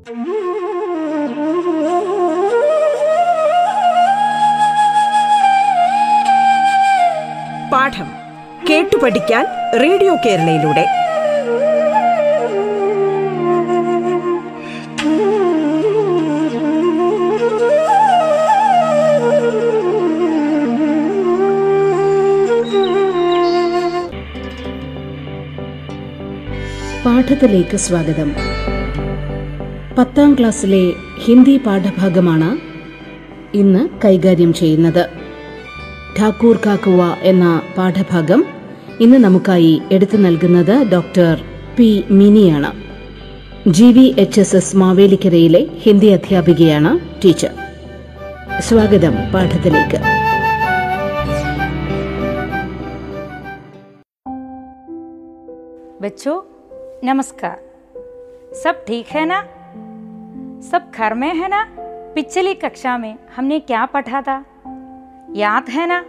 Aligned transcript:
പാഠം 0.00 0.12
കേട്ടു 8.70 8.96
പഠിക്കാൻ 8.96 9.46
റേഡിയോ 9.80 10.16
കേരളയിലൂടെ. 10.26 10.86
പാഠത്തിലേക്ക് 27.04 27.76
സ്വാഗതം. 27.76 28.49
പത്താം 29.99 30.31
ക്ലാസ്സിലെ 30.33 30.83
ഹിന്ദി 31.19 31.55
പാഠഭാഗമാണ് 31.57 32.49
ഇന്ന് 33.53 33.83
കൈകാര്യം 34.05 34.53
ചെയ്യുന്നത് 34.53 35.03
ഠാക്കൂർ 36.19 36.57
കാക്കുവ 36.65 37.01
എന്ന 37.23 37.45
പാഠഭാഗം 37.77 38.41
ഇന്ന് 38.99 39.17
നമുക്കായി 39.17 39.81
എടുത്തു 39.91 40.17
നൽകുന്നത് 40.17 40.75
doctor 40.91 41.33
P 41.77 41.89
മിനിയാണ് 42.11 42.71
G 43.69 43.87
V 43.91 44.05
H 44.17 44.41
S 44.41 44.55
S 44.55 44.77
മാവേലിക്കരയിലെ 44.77 45.61
Hindi 45.81 46.11
അധ്യാപികയാണ് 46.13 46.91
ടീച്ചർ 47.23 47.53
സ്വാഗതം 48.61 49.15
പാഠത്തിലേക്ക് 49.33 50.01
बच्चों 55.99 56.35
नमस्कार 57.03 57.57
सब 58.55 58.83
ठीक 58.87 59.07
है 59.07 59.25
ना 59.25 59.37
सब 60.61 60.91
घर 60.95 61.13
में 61.13 61.33
है 61.35 61.47
ना 61.47 61.63
पिछली 62.15 62.53
कक्षा 62.55 62.97
में 62.97 63.15
हमने 63.35 63.59
क्या 63.61 63.85
पढ़ा 63.85 64.21
था 64.21 64.37
याद 65.35 65.69
है 65.69 65.87
ना 65.87 66.03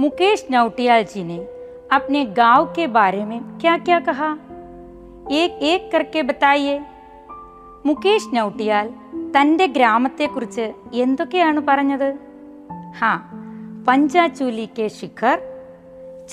मुकेश 0.00 0.46
नौटियाल 0.50 1.02
जी 1.04 1.24
ने 1.24 1.38
अपने 1.92 2.24
गांव 2.38 2.64
के 2.76 2.86
बारे 2.92 3.24
में 3.24 3.40
क्या 3.58 3.76
क्या 3.80 3.98
कहा 4.00 4.30
एक 5.32 5.62
एक 5.64 5.90
करके 5.92 6.22
बताइए 6.22 6.80
മുകേഷ് 7.86 8.28
നൗട്ടിയാൽ 8.34 8.88
തൻ്റെ 9.34 9.66
ഗ്രാമത്തെക്കുറിച്ച് 9.68 10.66
എന്തൊക്കെയാണ് 11.04 11.60
പറഞ്ഞത് 11.62 12.10
ഹാ 12.98 13.12
പഞ്ചാചൂലി 13.86 14.66
കെ 14.76 14.86
ശിഖർ 14.98 15.38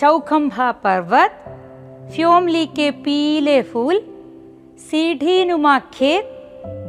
ചൗഖംഭ 0.01 0.55
പർവത് 0.83 1.37
फ्योमली 2.11 2.65
के 2.77 2.85
पीले 3.01 3.57
फूल 3.63 3.97
सीढ़ी 4.79 5.35
नुमा 5.45 5.73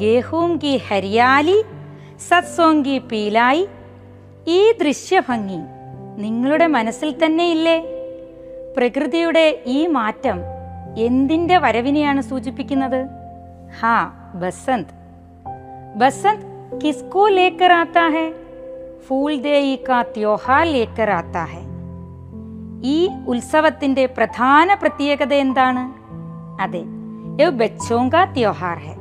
ഗേഹൂം 0.02 0.60
കി 0.64 0.82
ഹരിയാലി 0.88 1.64
സത്സോങ് 2.30 2.86
കി 2.86 2.98
പീലായി. 2.98 3.68
ഈ 4.48 4.72
ദൃശ്യഭംഗി 4.72 5.60
നിങ്ങളുടെ 6.22 6.68
മനസ്സിൽ 6.68 7.26
തന്നെ 7.26 7.52
ഇല്ലേ? 7.52 7.86
പ്രകൃതിയുടെ 8.78 9.64
ഈ 9.66 9.88
മാറ്റം 9.88 10.40
എന്തിന്റെ 10.98 11.58
വരവിനെയാണ് 11.58 12.22
സൂചിപ്പിക്കുന്നത്? 12.22 13.06
ഹാ 13.80 14.12
ബസന്ത്. 14.36 14.94
ബസന്ത് 15.96 16.82
കിസ്കോ 16.86 17.28
ലേക്കർ 17.28 17.72
ആത്താ 17.72 18.32
ഫൂൾ 19.08 19.36
ദേയി 19.36 19.76
കാ 19.90 20.02
ത്യോഹാ 20.02 20.64
ലേക്കർ 20.64 21.10
ആത്താ 21.10 21.44
ഹെ. 21.44 21.62
ഈ 22.84 23.10
ഉത്സവത്തിന്റെ 23.28 24.06
പ്രധാന 24.06 24.74
പ്രത്യേകത 24.74 25.34
എന്താണ്? 25.34 25.84
അതെ 26.62 26.84
യോ 27.42 27.50
ബച്ചോങ്ക 27.50 28.12
ത്യോഹാർ 28.24 28.78
ഹെ. 28.78 28.95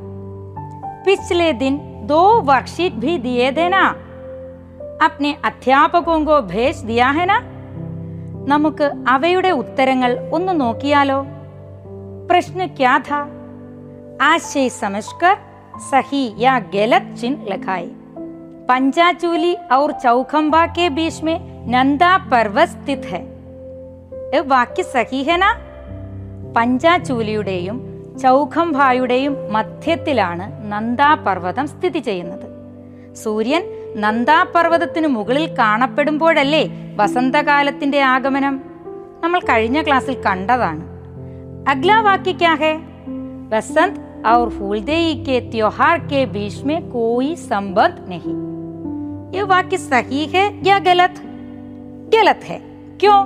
पिछले 1.06 1.52
दिन 1.54 1.76
दो 2.06 2.22
वर्कशीट 2.42 2.94
भी 2.96 3.18
दिए 3.18 3.52
देना 3.52 3.82
अपने 5.02 5.36
अध्यापकों 5.46 6.20
को 6.26 6.42
भेज 6.48 6.78
दिया 6.84 7.10
है 7.12 7.26
ना 7.26 7.40
നമുക്ക് 8.48 8.86
അവയുടെ 9.08 9.52
ഉത്തരങ്ങൾ 9.62 10.12
ഒന്ന് 10.36 10.54
നോക്കിയാലോ 10.62 11.20
പ്രശ്ന 12.30 12.62
ക്യാ 12.80 12.94
था 13.00 13.20
आशय 14.30 14.68
समझकर 14.82 15.36
सही 15.92 16.24
या 16.38 16.54
गलत 16.74 17.06
चिन्ह 17.20 17.42
लगाए 17.54 17.88
पंचाचूली 18.70 19.54
और 19.72 19.92
चौखंबा 20.04 20.64
के 20.78 20.86
बीच 20.90 21.18
में 21.24 21.38
नंदा 21.68 22.12
पर्वत 22.32 22.70
स्थित 22.70 23.06
है 23.06 23.22
ഏ, 24.34 24.40
വാക്യ 24.52 24.84
സഹിഹന 24.96 25.44
പഞ്ചാചൂലിയുടെയും 26.56 27.78
ചൗഖംഭായുടെയും 28.22 29.34
മധ്യത്തിലാണ് 29.52 30.46
നന്ദാപർവ്വതം 30.72 31.68
സ്ഥിതി 31.68 32.00
ചെയ്യുന്നത് 32.00 32.46
സൂര്യൻ 33.24 33.64
നന്ദാപർവ്വതത്തിനു 34.02 35.08
മുകളിൽ 35.08 35.46
കാണപ്പെടുമ്പോഴല്ലേ 35.60 36.64
വസന്തകാലത്തിന്റെ 36.96 38.02
ആഗമനം 38.04 38.56
നമ്മൾ 39.24 39.40
കഴിഞ്ഞ 39.40 39.80
ക്ലാസ്സിൽ 39.82 40.18
കണ്ടതാണ് 40.28 40.84
അഗ്ലാ 41.72 41.98
വാക്യ 42.02 42.34
ക്യാ 42.34 42.54
ഹേ 42.54 42.74
बसंत 43.52 43.96
और 44.26 44.50
फूलदेई 44.50 45.14
के 45.26 45.40
त्योहार 45.52 46.00
के 46.02 46.26
बीच 46.26 46.58
में 46.64 46.90
कोई 46.92 47.36
संबंध 47.36 48.06
नहीं 48.10 48.36
ये 49.34 49.44
वाक्य 49.44 49.78
सही 49.80 50.26
है 50.26 50.44
या 50.68 50.78
गलत 50.80 51.16
गलत 52.16 52.42
है 52.44 52.60
क्यों 53.00 53.18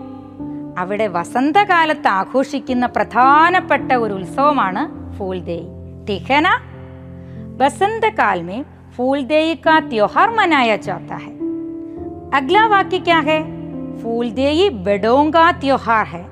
അവിടെ 0.77 1.07
വസന്തകാലത്ത് 1.15 2.09
ആഘോഷിക്കുന്ന 2.19 2.85
പ്രധാനപ്പെട്ട 2.95 3.89
ഒരു 4.03 4.13
ഉത്സവമാണ് 4.19 4.83
ഫൂൽദേയി 5.17 5.65
ഠീക്കന 6.07 6.47
बसंतकाल 7.55 8.41
में 8.43 8.65
फूलदेई 8.95 9.55
का 9.57 9.79
त्योहार 9.83 10.29
मनाया 10.31 10.75
जाता 10.77 11.17
है 11.17 11.33
अगला 12.33 12.63
वाक्य 12.67 12.99
क्या 13.01 13.19
है 13.21 13.37
फूलदेई 13.99 14.65
बड़ों 14.87 15.19
का 15.31 15.45
त्योहार 15.61 16.05
है 16.07 16.23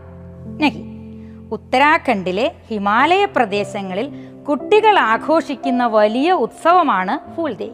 नहीं 0.61 0.83
ഉത്തരാഖണ്ഡിലെ 1.55 2.47
ഹിമാലയ 2.67 3.23
പ്രദേശങ്ങളിൽ 3.35 4.07
കുട്ടികൾ 4.47 4.95
ആഘോഷിക്കുന്ന 5.05 5.85
വലിയ 5.95 6.31
ഉത്സവമാണ് 6.43 7.15
ഫൂൽദേയി 7.35 7.73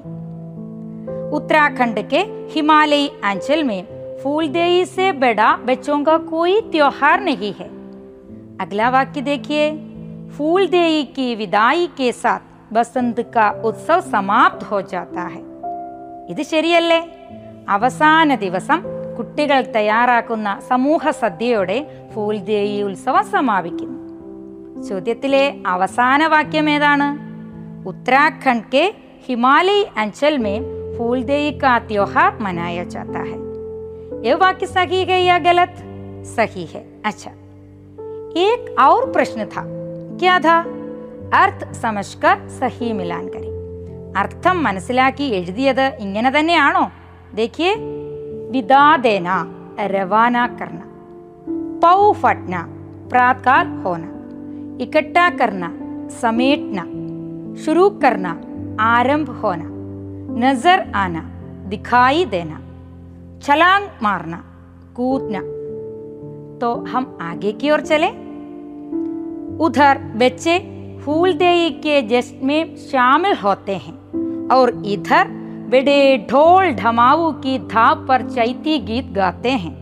उत्तराखंड 1.29 1.97
के 2.09 2.19
हिमालयी 2.51 3.07
अंचल 3.23 3.63
में 3.63 3.79
फूलदेई 4.21 4.83
से 4.87 5.11
बड़ा 5.15 5.55
बच्चों 5.65 6.03
का 6.03 6.17
कोई 6.29 6.59
त्योहार 6.71 7.21
नहीं 7.21 7.53
है 7.53 7.69
अगला 8.61 8.89
वाक्य 8.89 9.21
देखिए 9.23 9.69
फूलदेई 10.37 11.03
की 11.15 11.33
विदाई 11.35 11.87
के 11.97 12.11
साथ 12.13 12.73
बसंत 12.73 13.19
का 13.35 13.49
उत्सव 13.65 13.99
समाप्त 14.11 14.63
हो 14.71 14.81
जाता 14.93 15.25
है 15.25 15.41
ഇത് 16.31 16.41
ശരിയല്ലേ 16.43 17.01
അവസാന 17.69 18.35
ദിവസം 18.41 18.79
കുട്ടികൾ 19.17 19.59
തയ്യാറാക്കുന്ന 19.75 20.49
സമൂഹ 20.71 21.11
സദ്യയോടെ 21.21 21.77
ഫൂൽദേയി 22.13 22.75
ഉത്സവം 22.87 23.25
സമാപിക്കുന്നു 23.33 23.95
ചോദ്യത്തിലെ 24.89 25.45
അവസാന 25.75 26.21
വാക്യം 26.27 26.69
ഏതാണ് 26.73 27.07
ഉത്തരാഖണ്ഡ് 27.89 28.63
के 28.65 28.83
हिमालयी 29.23 29.83
अंचल 29.97 30.37
में 30.37 30.65
फूलदेई 30.95 31.51
का 31.59 31.73
त्योहार 31.81 32.31
मनाया 32.41 32.83
जाता 32.85 33.19
है 33.21 33.37
ये 34.23 34.33
वाक्य 34.43 34.67
सही 34.67 35.03
है 35.03 35.21
या 35.23 35.37
गलत 35.49 35.83
सही 36.35 36.65
है 36.73 36.85
अच्छा 37.05 37.31
एक 38.37 38.75
और 38.79 39.11
प्रश्न 39.11 39.45
था 39.47 39.63
क्या 40.19 40.39
था 40.39 40.57
अर्थ 41.35 41.71
समझकर 41.73 42.47
सही 42.59 42.93
मिलान 42.93 43.27
करें 43.27 43.47
അർത്ഥം 44.21 44.57
മനസ്സിലാക്കി 44.67 45.25
എഴുതിയത് 45.39 45.85
ഇങ്ങനെ 46.05 46.29
തന്നെയാണോ 46.35 46.85
देखिए 47.39 47.71
विदा 48.53 48.83
देना 49.05 49.35
रवाना 49.93 50.43
करना 50.59 50.85
पौ 51.81 52.03
फटना 52.21 52.61
प्रातकाल 53.11 53.67
होना 53.83 54.09
इकट्ठा 54.83 55.25
करना 55.39 55.69
समेटना 56.21 56.85
शुरू 57.63 57.83
करना 58.03 58.31
आरंभ 58.85 59.29
होना 59.41 59.67
नजर 60.43 60.79
आना 61.03 61.23
दिखाई 61.73 62.23
देना 62.33 62.57
छलांग 63.42 63.84
मारना, 64.02 64.44
कूदना। 64.96 65.40
तो 66.58 66.74
हम 66.74 67.18
आगे 67.20 67.52
की 67.52 67.70
ओर 67.70 67.80
चले। 67.80 68.08
उधर 69.64 69.98
बच्चे 69.98 70.58
फूलदेई 71.04 71.70
के 71.70 72.02
जश्न 72.02 72.46
में 72.46 72.76
शामिल 72.76 73.36
होते 73.36 73.76
हैं 73.76 74.48
और 74.48 74.82
इधर 74.86 75.28
बड़े 75.70 76.26
ढोल 76.30 76.70
ढमाऊ 76.70 77.32
की 77.32 77.58
धाप 77.58 78.04
पर 78.08 78.22
चैती 78.22 78.78
गीत 78.78 79.12
गाते 79.12 79.50
हैं। 79.50 79.74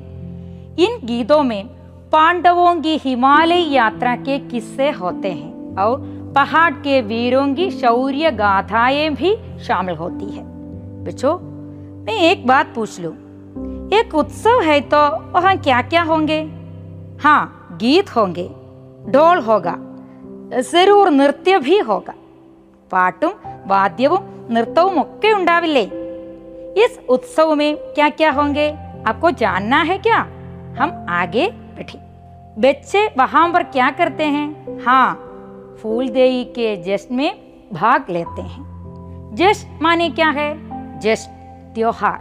इन 0.76 1.06
गीतों 1.06 1.42
में 1.42 1.66
पांडवों 2.12 2.76
की 2.76 2.96
हिमालय 2.96 3.74
यात्रा 3.74 4.16
के 4.16 4.38
किस्से 4.38 4.90
होते 4.90 5.28
हैं 5.28 5.76
और 5.76 6.00
पहाड़ 6.34 6.72
के 6.72 7.00
वीरों 7.00 7.54
की 7.54 7.70
शौर्य 7.70 8.30
गाथाएँ 8.30 9.10
भी 9.10 9.58
शामिल 9.58 9.94
होती 9.94 10.24
है। 10.24 10.44
बच्चों, 11.04 11.38
मैं 12.04 12.18
एक 12.20 12.46
बात 12.46 12.72
पूछ 12.74 13.00
लूँ। 13.00 13.29
एक 13.93 14.15
उत्सव 14.15 14.61
है 14.61 14.79
तो 14.89 15.01
वहाँ 15.31 15.55
क्या 15.59 15.81
क्या 15.83 16.03
होंगे 16.03 16.41
हाँ 17.23 17.41
गीत 17.81 18.15
होंगे 18.15 18.47
ढोल 19.11 19.39
होगा 19.41 19.75
जरूर 20.63 21.09
नृत्य 21.11 21.59
भी 21.59 21.79
होगा 21.81 22.13
പാട്ടും 22.91 23.31
വാദ്യവും 23.67 24.23
നൃത്തവും 24.55 24.95
ഒക്കെ 25.03 25.29
ഉണ്ടാവില്ലേ 25.33 25.85
इस 26.83 26.93
उत्सव 27.09 27.49
में 27.55 27.69
क्या 27.95 28.07
क्या 28.19 28.31
होंगे 28.31 28.65
आपको 29.09 29.29
जानना 29.41 29.77
है 29.89 29.95
क्या 29.97 30.17
हम 30.79 30.89
आगे 31.19 31.45
बढ़े 31.77 31.99
बच्चे 32.57 33.01
वहां 33.17 33.43
पर 33.53 33.63
क्या 33.75 33.87
करते 33.99 34.25
हैं 34.35 34.47
हाँ 34.85 35.05
फूलदेई 35.79 36.43
के 36.57 36.67
जश्न 36.87 37.15
में 37.15 37.31
भाग 37.73 38.09
लेते 38.09 38.43
हैं 38.51 38.63
जश्न 39.35 39.77
माने 39.83 40.09
क्या 40.17 40.29
है 40.39 40.49
जश्न 40.99 41.31
त्योहार 41.75 42.19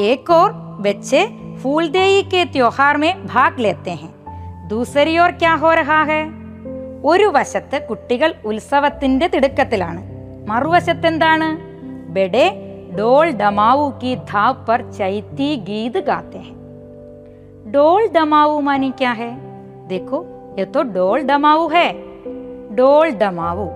एक 0.00 0.30
और 0.30 0.52
बच्चे 0.80 1.24
फूलदेई 1.62 2.22
के 2.22 2.44
त्योहार 2.52 2.96
में 2.96 3.26
भाग 3.26 3.58
लेते 3.58 3.90
हैं 3.90 4.12
दूसरी 4.68 5.18
ओर 5.18 5.32
क्या 5.32 5.54
हो 5.54 5.72
रहा 5.72 6.02
है 6.04 6.22
ഒരു 7.04 7.28
വശത്ത് 7.30 7.78
കുട്ടികൾ 7.88 8.30
ഉത്സവത്തിന്റെ 8.48 9.26
തിടുക്കത്തിലാണ് 9.28 10.02
മറുവശത്ത് 10.50 11.08
എന്താണ് 11.12 11.48
ബെഡെ 12.16 12.46
डोल 12.96 13.30
डमाऊ 13.32 13.84
की 13.92 14.10
धाव 14.30 14.54
पर 14.66 14.82
चैती 14.90 15.46
गीत 15.58 15.96
गाते 16.06 16.38
हैं 16.38 16.56
डोल 17.72 18.08
डमाऊ 18.08 18.60
मानी 18.60 18.90
क्या 18.98 19.12
है 19.12 19.30
देखो 19.88 20.18
ये 20.58 20.64
तो 20.64 20.82
डोल 20.88 21.22
डमाऊ 21.22 21.68
है 21.68 21.86
डोल 22.76 23.10
डमाऊ 23.12 23.66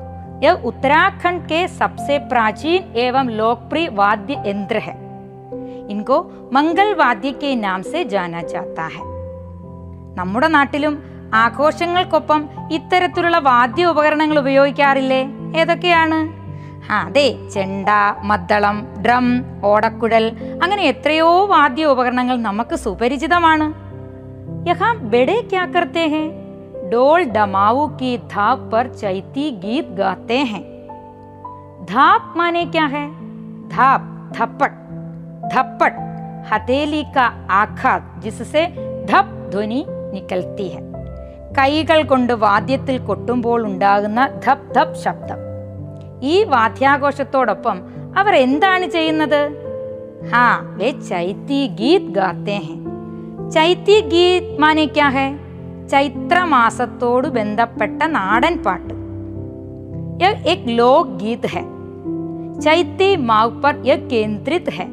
यह 0.43 0.67
उत्तराखंड 0.71 1.41
के 1.45 1.67
सबसे 1.71 2.19
प्राचीन 2.29 2.93
एवं 2.99 3.31
लोकप्रिय 3.33 3.89
वाद्य 3.93 4.43
यंत्र 4.47 4.79
है 4.79 4.95
ഇൻകോ 5.92 6.32
മംഗൾ 6.52 6.94
വാദ്യക്കെ 6.94 7.56
നാം 7.56 7.84
സെ 7.84 8.04
ജാന 8.04 8.42
ചാത്താ 8.42 8.88
ഹെ 8.88 9.12
നമ്മുടെ 10.16 10.48
നാട്ടിലും 10.48 11.04
ആഘോഷങ്ങൾക്കൊപ്പം 11.34 12.50
ഇത്തരത്തിലുള്ള 12.72 13.38
വാദ്യ 13.38 13.86
ഉപകരണങ്ങൾ 13.86 14.40
ഉപയോഗിക്കാറില്ലേ? 14.40 15.28
ഏതൊക്കെയാണ്? 15.56 16.42
ആ 16.92 17.06
അതെ 17.06 17.50
ചെണ്ട 17.50 17.90
മദ്ദളം 18.24 18.88
ഡ്രം 19.06 19.44
ഓടക്കുഴൽ 19.66 20.26
അങ്ങനെ 20.64 20.84
എത്രയോ 20.84 21.46
വാദ്യ 21.46 21.86
ഉപകരണങ്ങൾ 21.86 22.38
നമുക്ക് 22.38 22.76
സുപരിചിതമാണ്. 22.76 23.68
ഡോൾ 26.94 27.24
പർ 28.74 28.88
ചൈത്തി 28.88 29.50
ഗീത് 29.50 29.98
ഗാത്തേ 29.98 30.44
ഹെ? 30.44 30.62
ധാപ് 31.90 32.38
മാനേ 32.38 32.64
ഹെ? 32.64 33.06
ധാപ് 33.76 34.34
ധപ്പട്. 34.36 34.81
थप्पड़ 35.55 35.93
हथेली 36.51 37.03
का 37.15 37.27
आघात 37.53 38.03
जिससे 38.23 38.67
धप 39.07 39.29
ध्वनि 39.51 39.85
निकलती 40.13 40.69
है 40.69 40.83
കൈകൾ 41.59 41.99
കൊണ്ട് 42.03 42.33
വാദ്യത്തിൽ 42.43 42.97
കൊട്ടുമ്പോൾ 42.99 43.61
ഉണ്ടാകുന്ന 43.67 44.21
ധപ് 44.45 44.67
ധപ് 44.77 44.99
ശബ്ദം 45.05 45.39
ഈ 46.23 46.35
വാദ്യാഘോഷത്തോടൊപ്പം 46.45 47.77
അവർ 48.19 48.35
എന്താണ് 48.37 48.87
ചെയ്യുന്നത് 48.87 49.41
ഹാ 50.33 50.45
വേ 50.79 50.91
ചൈത്തി 51.09 51.61
ഗീത് 51.81 52.11
ഗാത്തെ 52.11 52.59
ഹെ 52.67 52.77
ചൈത്തി 53.51 53.97
ഗീത് 54.13 54.51
മാനെ 54.65 54.87
ക്യാ 54.97 55.09
ഹെ 55.17 55.27
ചൈത്രമാസത്തോട് 55.93 57.29
ബന്ധപ്പെട്ട 57.39 58.01
നാടൻ 58.19 58.57
പാട്ട് 58.67 58.93
यह 60.21 60.45
एक 60.47 60.61
लोक 60.71 61.07
गीत 61.19 61.43
है 61.47 61.63
चैती 62.61 63.09
माव 63.23 63.49
पर 63.63 63.83
यह 63.85 63.97
केंद्रित 64.13 64.69
है 64.77 64.87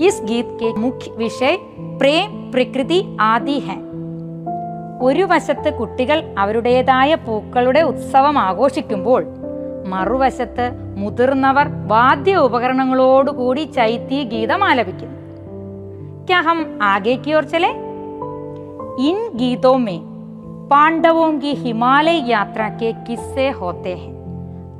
इस 0.00 0.20
गीत 0.24 0.48
के 0.60 0.72
मुख्य 0.78 1.10
विषय 1.16 1.58
प्रेम 1.98 2.30
प्रकृति 2.52 3.00
आदि 3.24 3.58
हैं 3.60 3.80
ഒരു 5.02 5.24
വശത്ത് 5.30 5.70
കുട്ടികൾ 5.78 6.18
അവരുടേതായ 6.42 7.10
പൂക്കളുടെ 7.24 7.80
ഉത്സവം 7.82 8.36
ആഘോഷിക്കുമ്പോൾ 8.38 9.22
മറുവശത്ത് 9.92 10.66
മുതിർന്നവർ 11.02 11.66
വാദ്യ 11.86 12.34
ഉപകരണങ്ങളോടുകൂടി 12.46 13.64
ചൈത്തി 13.76 14.20
ഗീതം 14.32 14.62
ആലപിക്കുന്നു 14.70 15.14
क्या 16.28 16.38
हम 16.40 16.60
आगे 16.82 17.14
की 17.16 17.34
ओर 17.34 17.44
चले 17.44 17.68
इन 19.00 19.18
गीतों 19.34 19.76
में 19.78 19.98
पांडवों 20.68 21.28
की 21.38 21.52
हिमालय 21.56 22.18
यात्रा 22.30 22.68
के 22.80 22.92
किस्से 23.06 23.48
होते 23.52 23.94
हैं 23.94 24.12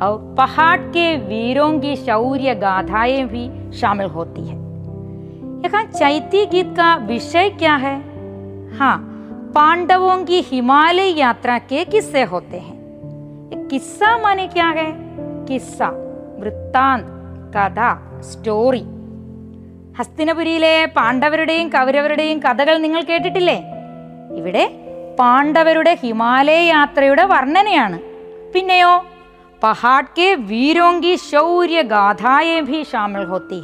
और 0.00 0.18
पहाड़ 0.38 0.80
के 0.90 1.06
वीरों 1.26 1.72
की 1.80 1.96
शौर्य 1.98 2.54
गाथाएं 2.56 3.26
भी 3.28 3.44
शामिल 3.78 4.08
होती 4.10 4.46
है 4.46 4.59
यहाँ 5.64 5.84
चैती 5.90 6.44
गीत 6.46 6.72
का 6.76 6.94
विषय 7.06 7.48
क्या 7.58 7.74
है 7.78 7.96
हाँ 8.78 8.96
पांडवों 9.54 10.16
की 10.24 10.40
हिमालय 10.46 11.12
यात्रा 11.18 11.58
के 11.70 11.84
किस्से 11.86 12.22
होते 12.32 12.58
हैं 12.58 12.74
ये 13.50 13.66
किस्सा 13.68 14.16
माने 14.18 14.46
क्या 14.48 14.68
है 14.78 14.90
किस्सा 15.48 15.88
वृत्तांत 16.40 17.04
കഥ 17.56 17.80
സ്റ്റോറി 18.28 18.84
ഹസ്തിനപുരിയിലെ 19.98 20.72
പാണ്ഡവരുടെയും 20.96 21.68
കൗരവരുടെയും 21.74 22.38
കഥകൾ 22.42 22.74
നിങ്ങൾ 22.82 23.02
കേട്ടിട്ടില്ലേ 23.10 23.58
ഇവിടെ 24.40 24.64
പാണ്ഡവരുടെ 25.20 25.92
ഹിമാലയ 26.02 26.62
യാത്രയുടെ 26.70 27.24
വർണ്ണനയാണ് 27.34 28.00
പിന്നെയോ 28.54 28.94
पहाड़ 29.60 30.02
के 30.08 30.26
वीरों 30.42 30.90
की 31.00 31.12
शौर्य 31.20 31.82
गाथाएं 31.84 32.64
भी 32.64 32.80
शामिल 32.84 33.22
होती 33.26 33.60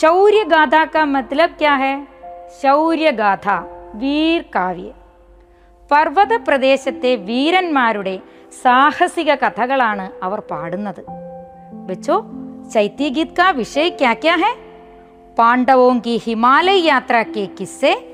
शौर्यगाथा 0.00 0.84
का 0.84 1.04
मतलब 1.04 1.50
क्या 1.60 1.74
है 1.82 1.94
ശൗര്യഗാഥ 2.62 3.48
വീർ 3.94 4.42
കാവ്യ 4.54 4.90
പർവത 5.90 6.36
പ്രദേശത്തെ 6.36 7.16
വീരന്മാരുടെ 7.16 8.18
സാഹസിക 8.62 9.34
കഥകളാണ് 9.34 10.10
അവർ 10.22 10.40
പാടുന്നത്. 10.40 11.04
ബച്ചോ 11.86 12.24
ചൈത്യ 12.74 13.08
ഗീത് 13.08 13.36
കാ 13.38 13.50
വിഷയ 13.50 13.88
ക്യാ 13.88 14.12
ക്യാ 14.12 14.34
ഹെ? 14.34 14.56
പാണ്ഡവോം 15.38 15.98
കി 15.98 16.20
ഹിമാലയ 16.24 16.74
യാത്ര 16.74 17.22
കെ 17.22 17.48
കിസ്സെ? 17.60 18.08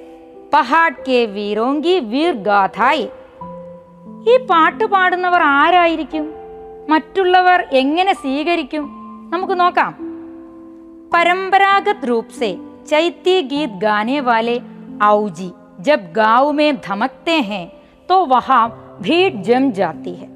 പഹാഡ് 0.52 1.02
കെ 1.08 1.24
വീരോം 1.24 1.84
കി 1.84 1.98
വീർ 1.98 2.34
ഗാഥായി 2.34 3.10
ഈ 4.28 4.36
പാട്ട് 4.36 4.84
പാടുന്നവർ 4.84 5.42
ആരായിരിക്കും? 5.42 6.32
മറ്റുള്ളവർ 6.88 7.66
എങ്ങനെ 7.72 8.14
സ്വീകരിക്കും? 8.14 8.86
നമുക്ക് 9.32 9.60
നോക്കാം. 9.60 10.09
परंपरागत 11.12 12.04
रूप 12.04 12.28
से 12.28 12.58
चैत्य 12.86 13.42
गीत 13.42 13.70
गाने 13.70 14.20
वाले 14.20 14.60
आऊजी 15.02 15.50
जब 15.80 16.12
गाँव 16.12 16.52
में 16.52 16.76
धमकते 16.76 17.30
हैं 17.30 17.72
तो 18.08 18.26
वहाँ 18.26 18.98
भीड़ 19.02 19.34
जम 19.34 19.70
जाती 19.72 20.14
है। 20.14 20.28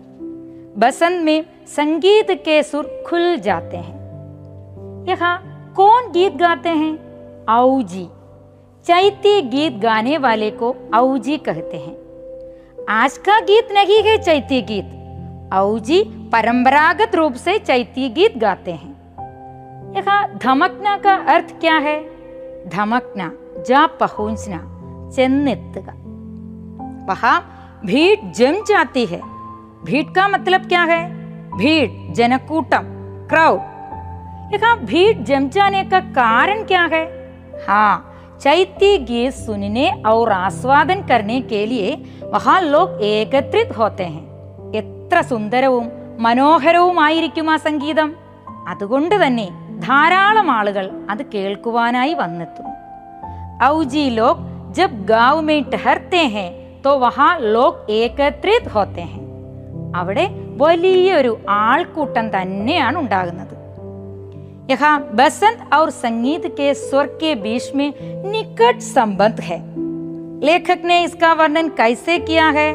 बसंत 0.79 1.25
में 1.25 1.45
संगीत 1.67 2.31
के 2.31 2.63
सुर 2.63 3.05
खुल 3.07 3.37
जाते 3.37 3.77
हैं। 3.77 3.95
यहाँ 5.09 5.37
कौन 5.77 6.11
गीत 6.13 6.37
गाते 6.37 6.69
हैं? 6.69 6.99
आऊजी 7.49 8.07
चैत्य 8.87 9.41
गीत 9.43 9.73
गाने 9.73 10.19
वाले 10.19 10.51
को 10.51 10.75
आऊजी 10.95 11.37
कहते 11.39 11.77
हैं। 11.77 12.87
आज 12.89 13.19
का 13.19 13.41
गीत 13.41 13.69
नहीं 13.73 14.03
है 14.03 14.17
चैत्य 14.23 14.61
गीत 14.63 15.51
आऊजी 15.53 16.03
परंपरागत 16.33 17.15
रूप 17.15 17.33
से 17.35 17.59
चैत्य 17.59 18.09
गीत 18.09 18.39
गाते 18.39 18.71
हैं। 18.71 18.94
यहाँ 19.96 20.38
धमकना 20.38 20.96
का 20.98 21.14
अर्थ 21.34 21.60
क्या 21.62 21.78
है 21.78 21.98
धमकना 22.70 23.32
जा 23.68 23.86
पहुंचना 24.02 24.60
ചെന്നെത്തുക 25.16 25.88
वहां 27.08 27.40
भीड़ 27.86 28.20
जम 28.32 28.62
जाती 28.68 29.06
है 29.06 29.22
भीड़ 29.86 30.06
का 30.16 30.28
मतलब 30.28 30.68
क्या 30.68 30.84
है 30.84 31.02
भीड़ 31.58 32.14
जनकूटम 32.14 32.86
क्राउड 33.30 34.54
यहाँ 34.54 34.76
भीड़ 34.86 35.18
जम 35.24 35.50
जाने 35.50 35.84
का 35.86 36.00
कारण 36.14 36.64
क्या 36.66 36.84
है 36.94 37.04
हाँ 37.68 37.92
चैत्य 38.42 38.98
गीत 39.04 39.34
सुनने 39.36 39.90
और 40.06 40.32
आस्वादन 40.34 41.02
करने 41.08 41.42
के 41.44 41.66
लिए 41.66 41.96
वहां 42.24 42.62
लोग 42.64 43.02
एकत्रित 43.04 43.78
होते 43.78 44.04
हैं 44.06 44.28
എത്ര 44.80 45.22
സുന്ദരവും 45.24 45.86
മനോഹരവുമായിരിക്കും 46.24 47.48
ആ 47.52 47.56
സംഗീതം 47.68 48.10
അതുകൊണ്ട് 48.72 49.16
തന്നെ 49.22 49.46
ധാരാളം 49.88 50.50
ആളുകൾ 50.58 50.86
അത് 51.12 51.22
കേൾക്കുവാനായി 51.34 52.14
വന്നെത്തുന്നു 52.22 52.74
ഔജി 53.70 54.06
ലോക് 54.20 54.42
ജബ് 54.78 55.00
ഗാവ് 55.12 55.42
മേ 55.50 55.58
ടഹർത്തെ 55.74 56.24
ഹെ 56.36 56.48
തോ 56.86 56.94
വഹാ 57.04 57.30
ലോക് 57.56 57.80
ഏകത്രിത് 58.00 58.72
ഹോത്തെ 58.76 59.06
ഹെ 59.14 59.22
അവിടെ 60.00 60.26
വലിയൊരു 60.62 61.32
ആൾക്കൂട്ടം 61.62 62.28
തന്നെയാണ് 62.36 62.98
ഉണ്ടാകുന്നത് 62.98 63.46
यहाँ 64.72 64.96
बसंत 65.12 65.60
और 65.74 65.90
संगीत 65.92 66.44
के 66.58 66.74
स्वर 66.76 67.06
के 67.22 67.30
बीच 67.36 67.72
में 67.76 67.88
निकट 68.32 68.80
संबंध 68.88 69.40
है 69.42 69.58
लेखक 70.42 70.82
ने 70.86 70.98
इसका 71.04 71.32
वर्णन 71.34 71.70
कैसे 71.70 72.18
किया 72.20 72.48
है 72.50 72.68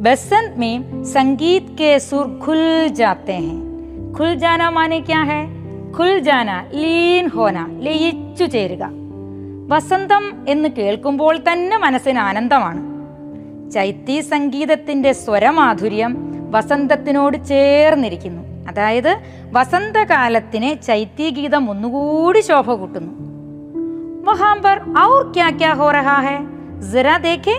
बसंत 0.00 0.54
में 0.58 1.04
संगीत 1.06 1.66
के 1.78 1.90
सुर 2.00 2.26
खुल 2.42 2.62
जाते 2.92 3.32
हैं 3.34 3.58
खुल 4.14 4.34
जाना 4.36 4.70
माने 4.70 5.00
क्या 5.02 5.20
है 5.22 5.42
खुल 5.96 6.12
जाना 6.20 6.56
ലീൻ 6.74 7.26
ഹോന 7.34 7.58
ലയിച്ചു 7.80 8.46
ചേരുക 8.54 8.84
വസന്തം 9.70 10.24
എന്ന് 10.48 10.68
കേൾക്കുമ്പോൾ 10.78 11.34
തന്നെ 11.48 11.76
മനസ്സിന് 11.78 12.20
ആനന്ദമാണ് 12.20 12.80
ചൈത്തി 13.72 14.16
സംഗീതത്തിന്റെ 14.32 15.12
സ്വരമാധുര്യം 15.20 16.12
വസന്തത്തിനോട് 16.50 17.36
ചേർന്നിരിക്കുന്നു 17.48 18.42
അതായത് 18.68 19.12
വസന്തകാലത്തിന് 19.52 20.70
ചൈത്യഗീതം 20.82 21.64
ഒന്നുകൂടി 21.70 22.42
ശോഭ 22.50 22.70
കൂട്ടുന്നു 22.74 23.12
वहां 24.26 24.54
पर 24.56 24.76
और 24.96 25.32
क्या 25.32 25.48
क्या 25.52 25.72
हो 25.72 25.88
रहा 25.90 26.16
है 26.18 26.36
जरा 26.90 27.16
देखे 27.18 27.56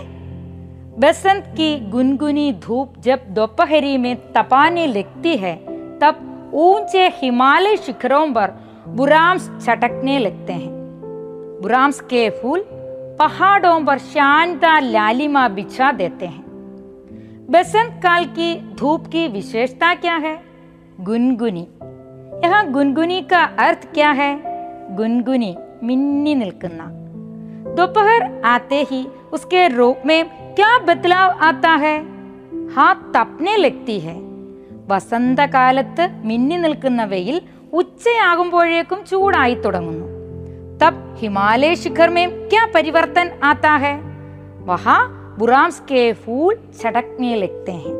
बसंत 0.97 1.43
की 1.57 1.67
गुनगुनी 1.89 2.51
धूप 2.63 2.93
जब 2.99 3.19
दोपहरी 3.31 3.97
में 3.97 4.15
तपाने 4.33 4.85
लगती 4.89 5.35
है 5.37 5.53
तब 6.01 6.15
ऊँचे 6.54 7.08
हिमालय 7.08 7.76
शिखरों 7.76 8.32
पर 8.32 8.52
बुराम्स 8.88 9.50
चटकने 9.66 10.18
लगते 10.18 10.52
हैं। 10.52 10.70
बुराम्स 11.62 12.00
के 12.00 12.30
फूल 12.30 12.64
पहाड़ों 13.18 13.84
पर 13.84 13.98
शानदार 13.98 14.82
लालिमा 14.82 15.48
बिछा 15.48 15.92
देते 15.92 16.26
हैं। 16.26 16.44
बसंत 17.50 18.00
काल 18.02 18.24
की 18.24 18.74
धूप 18.74 19.06
की 19.06 19.28
विशेषता 19.28 19.94
क्या 19.94 20.16
है? 20.16 20.42
गुनगुनी। 21.00 21.68
यहाँ 22.44 22.70
गुनगुनी 22.70 23.22
का 23.22 23.44
अर्थ 23.58 23.92
क्या 23.94 24.10
है? 24.10 24.40
गुनगुनी, 24.96 25.56
मिन्नी 25.82 26.34
निलकना। 26.34 26.86
दोपहर 27.74 28.42
आते 28.44 28.82
ही 28.90 29.06
उसके 29.32 29.68
रूप 29.68 29.98
में 30.06 30.24
क्या 30.54 30.78
बदलाव 30.78 31.30
आता 31.30 31.70
है? 31.70 32.00
हाथ 32.74 32.94
तपने 32.94 33.56
लगती 33.56 34.00
है। 34.00 34.29
വസന്തകാലത്ത് 34.89 36.05
മിന്നി 36.29 36.57
നിൽക്കുന്ന 36.57 37.01
വെയിൽ 37.05 37.37
ഉച്ചയാകുമ്പോഴേക്കും 37.79 38.99
ചൂടായി 39.03 39.55
തുടങ്ങുന്നു 39.63 40.05
തബ് 40.81 41.01
ഹിമാലയ 41.15 41.73
शिखर 41.75 42.09
में 42.09 42.25
क्या 42.49 42.63
परिवर्तन 42.67 43.27
आता 43.43 43.73
है 43.75 43.93
वहां 44.61 44.97
बुराम्स 45.37 45.79
के 45.79 46.01
फूल 46.13 46.55
छटकने 46.79 47.35
लगते 47.35 47.71
हैं 47.73 47.93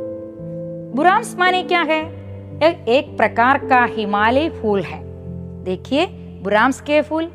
बुराम्स 0.95 1.35
माने 1.35 1.61
क्या 1.63 1.81
है 1.81 2.01
यह 2.61 2.85
एक 2.89 3.15
प्रकार 3.17 3.57
का 3.67 3.83
हिमालय 3.95 4.49
फूल 4.59 4.81
है 4.81 4.99
देखिए 5.63 6.05
बुराम्स 6.43 6.81
के 6.81 7.01
फूल 7.01 7.25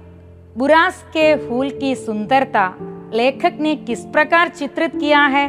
बुरास 0.57 1.03
के 1.09 1.27
फूल 1.39 1.71
की 1.81 1.95
सुंदरता 1.97 2.67
लेखक 3.15 3.57
ने 3.61 3.75
किस 3.89 4.05
प्रकार 4.09 4.49
चित्रित 4.51 4.97
किया 4.97 5.23
है 5.29 5.47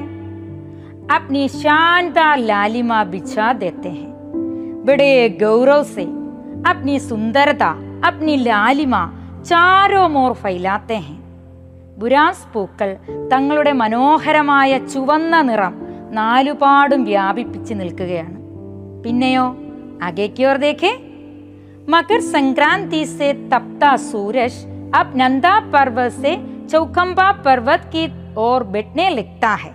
अपनी 1.11 1.47
शानदार 1.53 2.37
लालिमा 2.41 3.03
बिछा 3.05 3.47
देते 3.61 3.89
हैं 3.91 4.11
बड़े 4.85 5.13
गौरव 5.41 5.83
से 5.95 6.05
अपनी 6.65 6.99
सुंदरता 7.07 7.71
अपनी 8.05 8.35
लालिमा 8.43 9.01
चारों 9.43 10.07
मोर 10.09 10.33
फैलाते 10.43 10.99
हैं 11.07 11.17
ബുരാസ് 12.01 12.45
പൂക്കൾ 12.53 12.89
തങ്ങളുടെ 13.31 13.71
മനോഹരമായ 13.81 14.71
ചുവന്ന 14.91 15.41
നിറം 15.49 15.73
നാലുപാടും 16.17 17.01
വ്യാപിപ്പിച്ച് 17.09 17.73
നിൽക്കുകയാണ് 17.81 18.37
പിന്നെയോ 19.03 19.45
ആഗേക്കോർ 20.07 20.57
ദേഖേ 20.63 20.91
मकर 21.87 22.21
संक्रांति 22.23 23.05
से 23.07 23.27
तपता 23.51 23.95
सूरज 23.99 24.53
अब 24.95 25.13
नंदा 25.15 25.53
पर्वत 25.71 26.11
से 26.13 26.31
चौखंबा 26.71 27.31
पर्वत 27.45 27.89
की 27.93 28.03
ओर 28.39 28.63
बैठने 28.65 29.09
लगता 29.09 29.53
है 29.55 29.71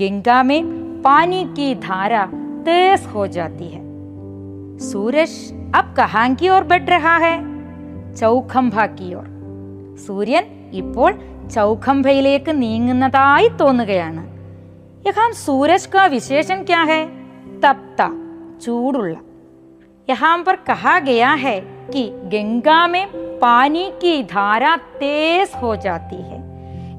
गंगा 0.00 0.42
में 0.42 0.60
पानी 1.02 1.42
की 1.56 1.74
धारा 1.80 2.24
तेज 2.64 3.06
हो 3.14 3.26
जाती 3.28 3.68
है 3.68 3.82
सूरज 4.82 5.34
अब 5.74 5.94
कहाँ 5.96 6.28
की 6.34 6.48
ओर 6.48 6.64
बढ़ 6.64 6.88
रहा 6.88 7.16
है 7.18 7.34
ചൗഖംഭ 8.14 8.86
की 8.96 9.08
ओर 9.14 9.26
സൂര്യൻ 9.98 10.44
ഇപ്പോൾ 10.72 11.10
ചൗഖംഭയിലേക്ക് 11.54 12.52
നീങ്ങുന്നതായി 12.62 13.48
തോന്നുകയാണ് 13.60 14.22
യഹാം 15.04 15.32
സൂരജ് 15.44 15.90
കാ 15.94 16.04
വിശേഷൻ 16.06 16.60
ക്യാ 16.62 16.82
ഹെ 16.84 17.00
തപ്ത 17.64 18.00
ചൂടുള്ള 18.64 19.14
यहाँ 20.08 20.32
पर 20.38 20.56
कहा 20.66 20.94
गया 21.00 21.30
है 21.42 21.54
कि 21.92 22.02
गंगा 22.32 22.80
में 22.86 23.04
पानी 23.38 23.84
की 24.00 24.14
धारा 24.32 24.72
तेज 25.00 25.50
हो 25.62 25.70
जाती 25.76 26.18
है 26.22 26.38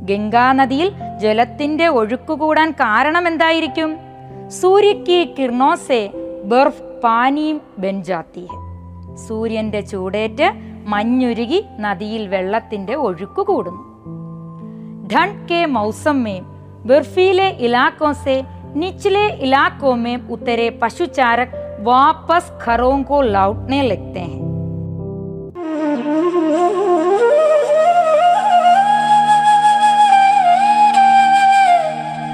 ഗംഗാ 0.09 0.45
നദിയിൽ 0.57 0.89
ജലത്തിന്റെ 1.22 1.86
ഒഴുക്ക് 1.88 2.32
കൂടാൻ 2.32 2.70
കാരണം 2.80 3.24
എന്തായിരിക്കും? 3.28 3.90
സൂര്യക്ക് 4.48 5.18
കിർണോസെ 5.38 6.02
ബർഫ് 6.44 6.82
പാനീം 7.04 7.60
ബെഞ്ചാത്തി 7.78 8.44
സൂര്യന്റെ 9.26 9.80
ചൂടേറ്റ് 9.80 10.48
മഞ്ഞുരുകി 10.86 11.60
നദിയിൽ 11.78 12.22
വെള്ളത്തിന്റെ 12.28 12.94
ഒഴുക്ക് 13.06 13.42
കൂടുന്നു. 13.46 13.84
ധൺ 15.08 15.46
കെ 15.46 15.66
മൗസമ്മേം 15.66 16.44
ബർഫിയിലെ 16.84 17.48
ഇലാക്കോസെ 17.58 18.36
നിച്ചിലെ 18.74 19.26
ഇലാക്കോമേം 19.44 20.20
ഉത്തരെ 20.30 20.68
പശുചാരക് 20.82 21.56
വാപ്പസ് 21.82 22.52
ഖറോങ്കോ 22.64 23.20
ലൗട്ട്നെ 23.36 23.82
ലക്തേ 23.82 24.24
ഹെ. 24.24 24.38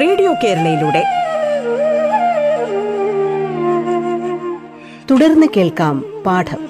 റേഡിയോ 0.00 0.32
കേരളയിലൂടെ 0.44 1.02
തുടർന്ന് 5.10 5.46
കേൾക്കാം 5.56 5.96
പാഠം 6.24 6.62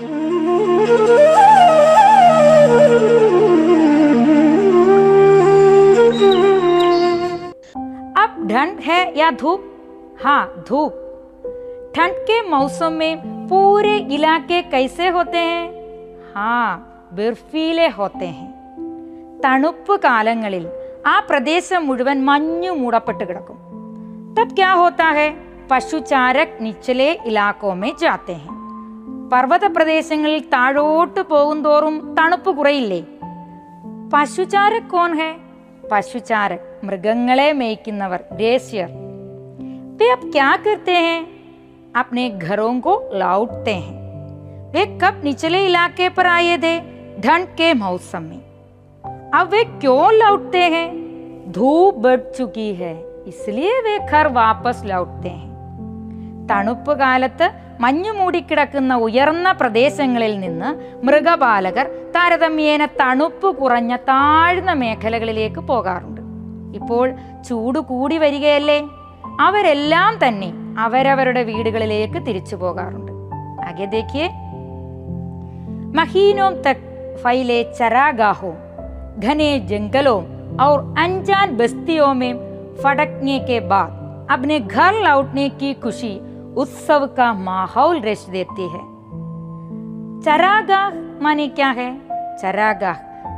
अब 8.17 8.37
ठंड 8.51 8.81
है 8.81 9.01
या 9.19 9.31
धूप 9.41 9.65
हाँ 10.23 10.43
धूप 10.69 11.03
ठंड 11.97 12.17
के 12.29 12.41
मौसम 12.51 12.93
में 12.93 13.17
पूरे 13.49 13.97
इलाके 14.17 14.61
कैसे 14.73 15.09
होते 15.17 15.39
हैं 15.47 15.65
हाँ 16.35 16.69
ബർഫീലെ 17.17 17.87
ഹോത്തെ 17.97 18.29
ഹെ 18.37 18.47
തണുപ്പ് 19.45 19.95
കാലങ്ങളിൽ 20.05 20.65
ആ 21.07 21.15
പ്രദേശം 21.21 21.87
മുഴുവൻ 21.87 22.19
മഞ്ഞു 22.25 22.73
മൂടപ്പെട്ട് 22.73 23.25
കിടക്കും 23.25 23.59
തബ് 24.39 24.57
ക്യാ 24.57 24.71
ഹോത്താ 24.75 25.09
ഹെ 25.11 25.29
പശുചാരക് 25.71 26.59
നിച്ചലെ 26.61 27.11
ഇലാക്കോമേ 27.27 27.91
ജാത്തെ 28.03 28.37
ഹെ 28.43 28.53
പർവ്വത 29.33 29.65
പ്രദേശങ്ങളിൽ 29.77 30.43
താഴോട്ട് 30.55 31.23
പോകുന്തോറും 31.31 31.97
തണുപ്പ് 32.19 32.51
കുറയില്ലേ 32.57 33.01
പശുചാരക് 34.13 34.91
കോൺ 34.91 35.13
ഹെ 35.15 35.31
പശുചാരക് 35.93 36.69
മൃഗങ്ങളെ 36.85 37.49
മേയ്ക്കുന്നവർ 37.53 38.23
ഗ്രേസ്യർ 38.33 38.89
वे 39.99 40.09
अब 40.11 40.31
क्या 40.33 40.55
करते 40.57 40.93
हैं 40.99 41.21
अपने 41.95 42.29
घरों 42.47 42.73
को 42.81 42.93
लौटते 43.15 43.75
हैं 43.77 43.95
वे 44.73 44.85
कब 44.99 45.21
निचले 45.25 45.65
इलाके 45.67 46.09
पर 46.11 46.27
आए 46.29 46.57
थे 46.59 46.73
ठंड 47.23 47.47
के 47.57 47.73
मौसम 47.77 48.23
में 48.23 48.43
अब 49.35 49.49
वे 49.53 49.63
क्यों 49.81 50.13
लौटते 50.15 50.63
हैं 50.75 50.87
धूप 51.53 51.99
बढ़ 51.99 52.21
चुकी 52.31 52.73
है 52.75 52.95
इसलिए 53.29 53.81
वे 53.81 53.99
घर 54.07 54.29
वापस 54.35 54.83
लौटते 54.87 55.29
हैं 55.31 55.45
തണുപ്പ് 56.51 56.93
കാലത്ത് 56.95 57.47
മഞ്ഞു 57.81 58.13
മൂടിക്കിടക്കുന്ന 58.13 58.93
ഉയർന്ന 59.07 59.49
പ്രദേശങ്ങളിൽ 59.53 60.35
നിന്ന് 60.41 60.69
മൃഗപാലകർ 61.07 61.87
താരതമ്യേന 62.15 62.83
തണുപ്പ് 63.01 63.49
കുറഞ്ഞ 63.57 63.97
താഴ്ന്ന 64.09 64.73
മേഖലകളിലേക്ക് 64.75 65.63
പോകാറുണ്ട് 65.63 66.21
ഇപ്പോൾ 66.75 67.07
ചൂട് 67.49 67.81
കൂടി 67.91 68.19
വരികയല്ലേ 68.19 68.79
അവരെല്ലാം 69.41 70.13
തന്നെ 70.25 70.51
അവരവരുടെ 70.79 71.43
വീടുകളിലേക്ക് 71.43 72.21
തിരിച്ചു 72.29 72.57
പോകാറുണ്ട് 72.57 73.13
ആകെ 73.69 73.87
देखिए 73.89 74.27
महीनों 75.93 76.51
तक 76.63 76.79
फैले 77.21 77.59
चरागाहों 77.73 78.55
घने 79.20 79.60
जंगलों 79.60 80.24
और 80.58 80.96
अनजान 80.98 81.58
बस्तियों 81.58 82.14
में 82.14 82.34
फटकने 82.84 83.40
के 83.40 83.60
बाद 83.60 84.02
अपने 84.32 84.60
घर 84.60 84.94
लौटने 84.94 85.50
की 85.50 85.74
खुशी 85.74 86.22
उत्सव 86.54 87.10
का 87.18 87.34
माहौल 87.34 88.02
रच 88.02 88.20
देती 88.20 88.64
है। 88.64 88.80
चरागाह 90.22 90.90
माने 91.24 91.48
क्या 91.48 91.70
है? 91.70 92.02
चरागाह, 92.38 92.94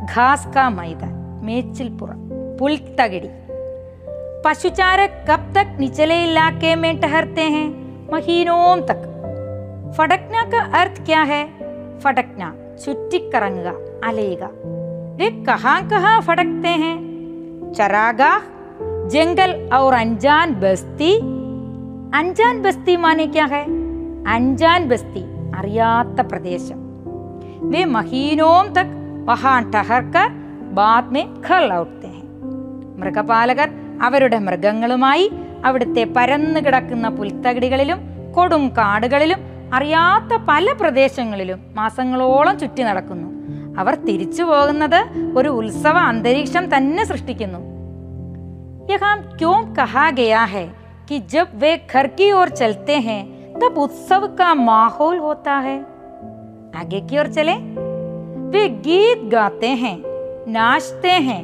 घास 0.06 0.51
का 0.53 0.70
मैदान, 0.70 1.42
मेचिलपुरा 1.44 2.13
पुल 2.60 2.77
तगड़ी 2.77 3.30
पशुचारक 4.46 5.25
कब 5.30 5.53
तक 5.56 5.77
निचले 5.80 6.24
इलाके 6.24 6.75
में 6.75 7.01
ठहरते 7.01 7.42
हैं? 7.42 7.70
महीनों 8.13 8.82
तक। 8.82 9.10
फटकना 9.98 10.44
का 10.44 10.82
अर्थ 10.82 11.06
क्या 11.06 11.22
है? 11.22 11.46
फटकना 12.00 12.56
चुट्टिकरंगा 12.86 14.08
अलेगा 14.08 14.50
वे 15.19 15.31
कहाँ 15.45 15.78
कहाँ 15.88 16.21
फटकते 16.23 16.75
हैं 16.83 16.97
चरागाह 17.73 18.38
जंगल 19.09 19.52
और 19.75 19.95
अनजान 19.95 20.55
बस्ती 20.61 21.14
अनजान 22.19 22.62
बस्ती 22.62 22.97
माने 22.99 23.26
क्या 23.28 23.45
है 23.47 23.64
अनजान 24.35 24.88
बस्ती 24.88 25.25
അറിയാത്ത 25.59 26.21
പ്രദേശം 26.31 26.78
वे 27.73 27.81
महीनों 27.95 28.57
तक 28.76 28.88
वहां 29.28 29.57
ठहरकर 29.73 30.28
बाद 30.73 31.05
में 31.14 31.25
घर 31.47 31.61
लौटते 31.73 32.09
हैं 32.09 32.25
മൃഗപാലകർ 33.00 33.69
അവരുടെ 34.07 34.38
മൃഗങ്ങളുമായി 34.47 35.26
അവിടുത്തെ 35.67 36.02
പരന്നു 36.17 36.61
കിടക്കുന്ന 36.64 37.07
പുൽത്തകിടികളിലും 37.17 38.00
കൊടും 38.37 38.64
കാടുകളിലും 38.78 39.40
അറിയാത്ത 39.76 40.33
പല 40.50 40.67
പ്രദേശങ്ങളിലും 40.81 41.59
മാസങ്ങളോളം 41.78 42.61
ചുറ്റി 42.61 42.83
നടക്കുന്നു 42.83 43.28
അവർ 43.81 43.95
തിരിച്ചു 44.07 44.45
പോകുന്നത് 44.45 45.00
ഒരു 45.38 45.50
ഉത്സവ 45.59 45.97
അന്തരീക്ഷം 46.11 46.64
തന്നെ 46.75 47.05
സൃഷ്ടിക്കുന്നു 47.11 47.61
यहाँ 48.90 49.14
क्यों 49.33 49.57
कहा 49.75 50.05
गया 50.12 50.43
है 50.47 50.62
कि 51.09 51.17
जब 51.33 51.49
वे 51.55 51.73
घर 51.90 52.07
की 52.19 52.31
ओर 52.33 52.49
चलते 52.50 52.95
हैं 52.99 53.21
तब 53.55 53.78
उत्सव 53.78 54.26
का 54.38 54.49
माहौल 54.61 55.19
होता 55.19 55.57
है 55.59 55.78
आगे 56.75 57.00
की 57.02 57.19
ओर 57.19 57.28
चले 57.33 57.57
वे 58.52 58.62
गीत 58.87 59.25
गाते 59.31 59.73
हैं 59.83 59.97
नाचते 60.49 61.12
हैं 61.26 61.43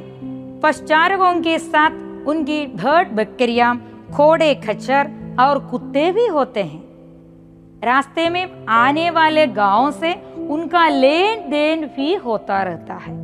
पश्चारकों 0.60 1.34
के 1.40 1.58
साथ 1.60 2.00
उनकी 2.28 2.58
भेड़ 2.76 3.06
बकरियां 3.14 3.74
घोड़े 4.10 4.54
खच्चर 4.64 5.10
और 5.40 5.58
कुत्ते 5.70 6.10
भी 6.12 6.26
होते 6.28 6.62
हैं 6.62 6.82
रास्ते 7.84 8.28
में 8.28 8.66
आने 8.74 9.08
वाले 9.10 9.46
गांवों 9.54 9.90
से 9.92 10.14
उनका 10.54 10.82
लेन 10.96 11.48
देन 11.50 11.84
भी 11.96 12.08
होता 12.24 12.62
रहता 12.62 12.94
है 13.04 13.14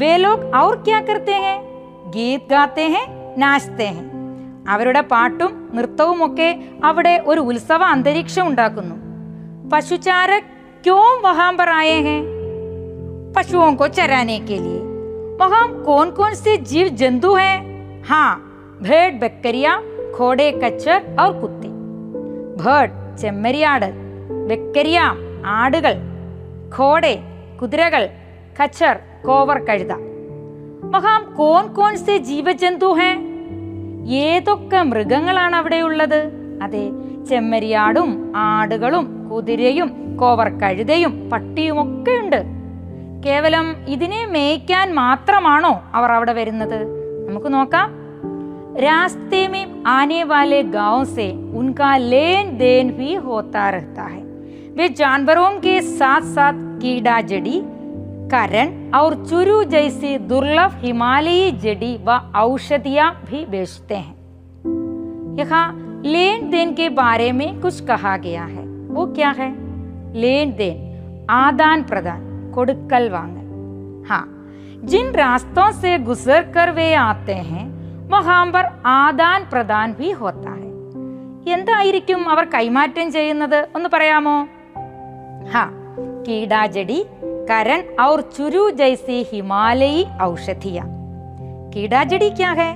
वे 0.00 0.12
लोग 0.18 0.38
और 0.56 0.76
क्या 0.82 1.00
करते 1.08 1.36
हैं 1.46 1.56
ഗീത് 2.12 2.44
ഗാത്തെ 2.50 2.84
ഹെ 2.92 3.00
നാശ്തേ 3.42 3.86
ഹെ 3.96 4.04
അവരുടെ 4.72 5.02
പാട്ടും 5.10 5.52
നൃത്തവുമൊക്കെ 5.76 6.48
അവിടെ 6.88 7.14
ഒരു 7.30 7.40
ഉത്സവ 7.50 7.82
അന്തരീക്ഷം 7.94 8.46
ഉണ്ടാക്കുന്നു 8.50 8.96
പശുചാരക് 9.72 10.48
ക്യോം 10.84 11.16
വഹാം 11.24 11.52
पर 11.58 11.68
आए 11.70 11.96
हैं 12.06 12.20
पशुओं 13.34 13.70
को 13.74 13.86
चराने 13.96 14.38
के 14.48 14.56
लिए 14.58 14.78
वहां 15.40 15.64
कौन 15.86 16.06
कौन 16.10 16.32
से 16.34 16.52
जीव 16.70 16.86
जंतु 17.00 17.30
हैं 17.34 17.56
हाँ 18.04 18.30
भेड़ 18.82 19.10
बकरिया 19.22 19.72
घोड़े 20.16 20.48
कच्चर 20.62 20.98
और 21.22 21.32
कुत्ते 21.40 21.70
भेड़ 22.62 22.88
ചെമ്മരിയാട് 23.20 23.88
ബക്കരിയ 24.48 24.98
ആടുകൾ 25.54 25.94
ഘോടെ 26.79 27.19
കുതിരകൾ 27.61 28.09
കച്ചർ 28.63 28.99
കോവർ 29.27 29.57
കഴുത. 29.57 29.93
മഹാം 30.83 31.35
കോൺ 31.37 31.73
കോൺ 31.73 31.95
സെ 31.97 32.17
ജീവജന്തു 32.17 32.85
ഹേ? 32.85 33.17
ഏതൊക്കെ 34.15 34.81
മൃഗങ്ങളാണ് 34.81 35.55
അവിടെ 35.55 35.75
ഉള്ളത്? 35.75 36.31
അതെ 36.61 36.89
ചെമ്മരിയാടും 37.29 38.33
ആടുകളും 38.35 39.29
കുതിരയും 39.29 40.17
കോവർ 40.17 40.49
കഴുതയും 40.49 41.29
പട്ടിയും 41.29 41.81
ഒക്കെ 41.81 42.11
ഉണ്ട്. 42.11 42.43
കേവലം 43.25 43.75
ഇതിനെ 43.87 44.25
മേയ്ക്കാൻ 44.25 44.95
മാത്രമാണോ 44.95 45.83
അവർ 45.93 46.11
അവിടെ 46.11 46.33
വരുന്നത്? 46.33 46.85
നമുക്ക് 47.29 47.53
നോക്കാം. 47.53 47.91
രാസ്തേ 48.79 49.47
മേ 49.47 49.67
ആനേ 49.87 50.23
ഗാവ് 50.61 51.05
സേ 51.05 51.31
ഉൻകാ 51.31 51.97
ലേൻ 51.97 52.57
ദേൻ 52.57 52.91
ഭി 52.97 53.17
वे 54.76 54.88
जानवरों 54.94 55.50
के 55.60 55.80
साथ 55.82 56.28
साथ 56.34 56.54
कीड़ा 56.80 57.20
जड़ी 57.30 57.60
करण 58.32 58.72
और 58.94 59.14
चुरू 59.24 59.62
जैसी 59.66 60.16
दुर्लभ 60.28 60.78
हिमालयी 60.82 61.50
जड़ी 61.62 61.96
व 62.06 62.20
औषधियां 62.38 63.10
भी 63.24 63.44
बेचते 63.46 63.94
हैं 63.96 64.16
यहाँ 65.38 65.66
लेन 66.06 66.48
देन 66.50 66.74
के 66.74 66.88
बारे 66.94 67.30
में 67.32 67.60
कुछ 67.60 67.80
कहा 67.86 68.16
गया 68.18 68.44
है 68.46 68.66
वो 68.90 69.06
क्या 69.12 69.30
है 69.38 69.50
लेन 70.20 70.52
देन 70.56 70.76
आदान 71.34 71.82
प्रदान 71.84 72.26
കൊടുക്കൽ 72.54 73.04
വാങ്ങൽ 73.10 73.46
हाँ 74.08 74.24
जिन 74.84 75.08
रास्तों 75.14 75.70
से 75.72 75.90
गुजर 76.06 76.40
कर 76.54 76.70
वे 76.72 76.86
आते 77.00 77.36
हैं 77.50 77.64
വഹാം 78.12 78.46
पर 78.54 78.66
ആദാൻ 78.92 79.40
പ്രദാൻ 79.50 79.88
ഭി 79.98 80.08
ഹോത്ത 80.20 80.44
ഹെ 80.52 80.66
എന്തായിരിക്കും 81.52 82.20
അവർ 82.32 82.44
കൈമാറ്റം 82.54 83.08
ചെയ്യുന്നത് 83.16 83.58
ഒന്ന് 83.76 83.88
പറയാമോ 83.94 84.36
ഹാ 85.52 85.64
കീടാജടി 86.26 87.00
കരൺ 87.50 87.80
और 88.02 88.18
ചുരു 88.34 88.62
जैसी 88.72 89.18
हिमालयी 89.28 90.00
औषधिया 90.22 90.82
कीड़ाजड़ी 91.72 92.28
क्या 92.32 92.50
है 92.52 92.70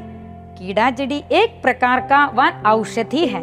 कीड़ाजड़ी 0.58 1.18
एक 1.32 1.50
प्रकार 1.64 2.00
का 2.10 2.20
वन 2.38 2.52
औषधि 2.66 3.24
है 3.26 3.42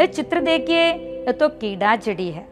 ये 0.00 0.06
चित्र 0.08 0.40
देखिए 0.48 0.82
ये 1.26 1.32
तो 1.34 1.48
कीड़ाजड़ी 1.60 2.28
है 2.30 2.44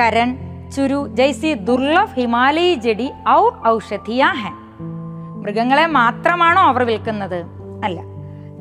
करण 0.00 0.30
ചുരു 0.74 0.98
ജൈസി 1.18 1.50
ദുർലഭ് 1.66 2.14
ഹിമാലയി 2.14 2.74
ജഡി 2.84 3.08
ഔർ 3.32 3.50
ഔഷധിയാ 3.68 4.28
ഹെ 4.40 4.52
മൃഗങ്ങളെ 5.42 5.86
മാത്രമാണോ 5.98 6.62
അവർ 6.70 6.82
വിൽക്കുന്നത് 6.90 7.40
അല്ല 7.86 7.98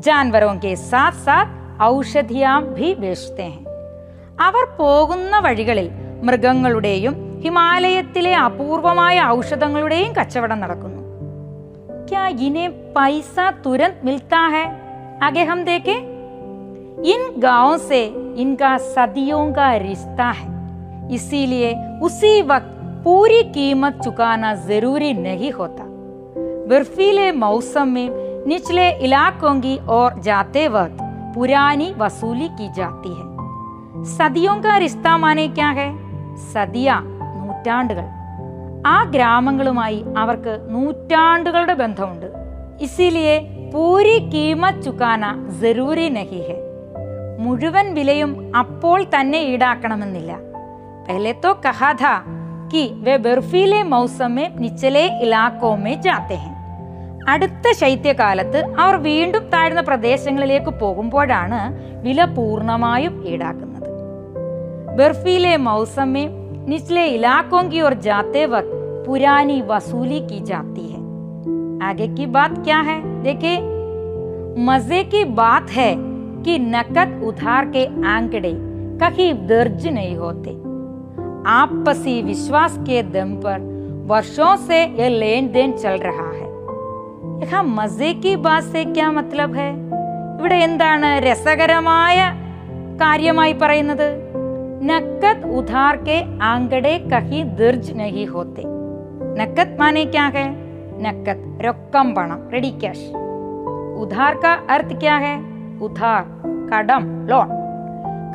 ജാൻവരോं 0.06 0.56
के 0.63 0.72
साथ 0.91 1.15
साथ 1.26 1.50
ഔഷധിയാം 1.89 2.63
ഭി 2.78 2.89
ബേച്ച്തേ 3.02 3.48
ഹെ 3.54 3.62
അവർ 4.39 4.63
പോകുന്ന 4.80 5.34
വഴികളിൽ 5.48 5.88
മൃഗങ്ങളുടെയും 6.28 7.15
ഹിമാലയത്തിലെ 7.43 8.34
അപൂർവമായ 8.46 9.15
ഔഷധങ്ങളുടെയും 9.38 10.12
കച്ചവടം 10.17 10.60
നടക്കുന്നു 10.63 11.00
क्या 12.06 12.28
इन्हें 12.39 12.69
पैसा 12.93 13.50
तुरंत 13.63 14.02
मिलता 14.04 14.39
है 14.48 14.65
आगे 15.24 15.43
हम 15.43 15.63
देखें 15.63 16.00
इन 17.06 17.22
गांवों 17.39 17.78
से 17.80 18.02
इनका 18.38 18.78
सदियों 18.88 19.46
का 19.54 19.72
रिश्ता 19.78 20.30
है 20.32 20.48
इसीलिए 21.12 21.74
उसी 22.02 22.41
वक्त 22.43 22.69
पूरी 23.04 23.41
कीमत 23.50 24.00
चुकाना 24.04 24.54
जरूरी 24.67 25.12
नहीं 25.19 25.52
होता 25.52 25.86
बर्फीले 26.67 27.32
मौसम 27.38 27.88
में 27.89 28.46
निचले 28.48 28.89
इलाकों 29.02 29.60
की 29.62 29.78
ओर 29.91 30.19
जाते 30.22 30.67
वक्त 30.69 30.98
पुरानी 31.36 31.93
वसूली 31.98 32.48
की 32.52 32.72
जाती 32.74 33.10
है 33.12 34.06
സദിയോं 34.10 34.56
का 34.62 34.78
रिश्ता 34.78 35.17
माने 35.17 35.48
क्या 35.50 35.69
है 35.72 35.89
സദിയ 36.53 37.03
നൂറ്റാണ്ടുകൾ. 37.44 38.05
ആ 38.87 39.03
ഗ്രാമങ്ങളുമായി 39.03 40.05
അവർക്ക് 40.18 40.66
നൂറ്റാണ്ടുകളുടെ 40.70 41.74
ബന്ധമുണ്ട്. 41.74 42.27
ഇസിലിയെ 42.81 43.70
പൂരി 43.74 44.18
കീമ 44.18 44.70
ചുക്കാന 44.70 45.51
ജറൂരി 45.62 46.09
നഹിഹെ. 46.09 46.61
മുഴുവൻ 47.38 47.94
വിലയും 47.94 48.57
അപ്പോൾ 48.57 49.05
തന്നെ 49.05 49.38
ഈടാക്കണമെന്നില്ല. 49.38 50.37
പെലത്തോ 51.09 51.61
കഹാഥ 51.66 52.05
കി 52.72 52.92
വെ 52.94 53.16
ബർഫീലെ 53.16 53.83
മൗസമേ 53.83 54.51
നിച്ചലെ 54.55 55.18
ഇലാക്കോമേ 55.22 55.94
ജാത്തേഹൻ. 55.94 56.55
അടുത്ത 57.29 57.72
ശൈത്യകാലത്ത് 57.81 58.74
അവർ 58.79 58.94
വീണ്ടും 58.94 59.48
താഴ്ന്ന 59.48 59.81
പ്രദേശങ്ങളിലേക്ക് 59.81 60.70
പോകുമ്പോഴാണ് 60.70 61.61
വില 62.03 62.24
പൂർണമായും 62.24 63.29
ഈടാക്കുന്നത്. 63.29 63.67
ബർഫീലെ 64.98 65.58
मौसम 65.60 66.08
में 66.08 66.65
निचले 66.67 67.06
इलाकों 67.08 67.63
की 67.69 67.82
ओर 67.82 67.93
जाते 68.00 68.46
वक्त 68.46 68.72
पुरानी 69.06 69.62
वसूली 69.62 70.19
की 70.22 70.39
जाती 70.41 70.88
है 70.88 71.02
आगे 71.84 72.08
की 72.10 72.26
बात 72.30 72.58
क्या 72.63 72.80
है 72.82 72.98
देखिए 73.24 73.58
मजे 74.65 75.04
की 75.06 75.24
बात 75.34 75.69
है 75.72 75.93
कि 76.43 76.58
नकद 76.62 77.22
उधार 77.24 77.65
के 77.76 77.86
आंकड़े 78.08 78.54
कहीं 79.00 79.34
दर्ज 79.48 79.88
नहीं 79.89 80.15
होते 80.15 80.52
आपसी 81.52 82.22
विश्वास 82.24 82.78
के 82.80 83.04
दम 83.12 83.36
पर 83.38 83.72
वर्षों 84.08 84.56
से 84.58 84.84
यह 84.84 85.10
लेन 85.12 85.52
देन 85.52 85.78
चल 85.78 85.98
रहा 86.00 86.30
है 86.32 86.52
यहाँ 87.41 87.63
मजे 87.69 88.13
की 88.15 88.36
बात 88.39 88.63
से 88.65 88.86
क्या 88.88 89.12
मतलब 89.12 89.56
है 89.56 89.72
ഇവിടെ 90.36 90.56
എന്താണ് 90.60 91.10
രസകരമായ 91.26 92.19
കാര്യമായി 93.02 93.54
പറയുന്നത് 93.60 94.08
നക്കത് 94.89 95.48
ഉധാർ 95.58 95.96
കെ 96.08 96.17
ആങ്കടെ 96.43 96.93
കഹി 97.12 97.39
ദർജ് 97.60 97.93
നഹി 97.93 98.24
ഹോത്തെ 98.26 98.63
നക്കത് 99.39 99.76
മാനെ 99.80 100.04
ക്യാ 100.06 100.26
ഹെ 100.28 100.46
നക്കത് 100.98 101.46
രൊക്കം 101.65 102.08
പണം 102.15 102.39
റെഡി 102.54 102.72
ക്യാഷ് 102.84 103.10
ഉധാർ 104.04 104.34
കാ 104.43 104.54
അർത്ഥ 104.69 104.98
ക്യാ 105.04 105.17
ഹെ 105.17 105.36
ഉധാർ 105.82 106.24
കടം 106.74 107.06
ലോൺ 107.28 107.50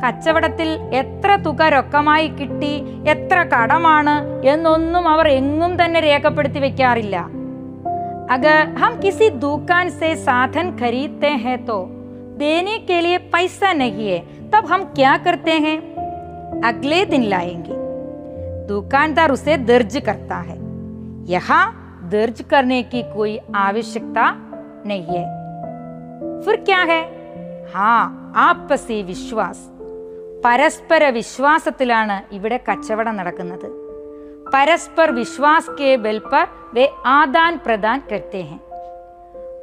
കച്ചവടത്തിൽ 0.03 0.69
എത്ര 0.93 1.29
തുക 1.45 1.61
രൊക്കമായി 1.69 2.27
കിട്ടി 2.39 2.73
എത്ര 3.05 3.37
കടമാണ് 3.53 4.15
എന്നൊന്നും 4.45 5.07
അവർ 5.07 5.27
എങ്ങും 5.39 5.73
തന്നെ 5.81 6.01
രേഖപ്പെടുത്തി 6.01 6.59
വെക്കാറില്ല 6.59 7.17
अगर 8.29 8.57
हम 8.75 8.99
किसी 8.99 9.29
दुकान 9.39 9.89
से 9.91 10.15
साधन 10.17 10.67
खरीदते 10.77 11.27
हैं 11.43 11.55
तो 11.65 11.77
देने 12.37 12.77
के 12.79 12.99
लिए 13.01 13.17
पैसा 13.31 13.71
नहीं 13.73 14.07
है 14.07 14.19
तब 14.51 14.65
हम 14.65 14.83
क्या 14.95 15.15
करते 15.17 15.51
हैं 15.63 15.77
अगले 16.63 17.03
दिन 17.05 17.23
लाएंगे 17.25 17.77
दुकानदार 18.67 19.31
उसे 19.31 19.57
दर्ज 19.65 19.97
करता 20.05 20.37
है 20.41 20.57
यहाँ 21.29 21.63
दर्ज 22.11 22.41
करने 22.51 22.81
की 22.85 23.01
कोई 23.13 23.37
आवश्यकता 23.57 24.29
नहीं 24.85 25.17
है 25.17 25.27
फिर 26.43 26.55
क्या 26.61 26.81
है 26.85 27.01
हाँ 27.73 28.01
ആപ്പസി 28.39 28.97
വിശ്വാസ് 29.03 29.65
പരസ്പര 30.43 31.03
വിശ്വാസത്തിലാണ് 31.11 32.17
ഇവിടെ 32.37 32.57
കച്ചവടം 32.67 33.15
നടക്കുന്നത് 33.19 33.67
परस्पर 34.53 35.11
विश्वास 35.13 35.65
के 35.71 35.89
बल 35.97 36.17
पर 36.31 36.45
वे 36.75 36.85
आदान 37.07 37.57
प्रदान 37.65 37.99
करते 38.09 38.39
हैं 38.43 38.57